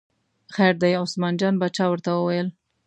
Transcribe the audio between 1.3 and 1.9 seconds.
جان باچا